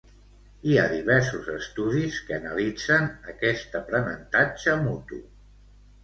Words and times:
Hi 0.69 0.77
ha 0.77 0.83
diversos 0.91 1.49
estudis 1.55 2.17
que 2.29 2.33
analitzen 2.41 3.05
aquest 3.33 3.75
aprenentatge 3.81 4.75
mutu. 4.87 5.21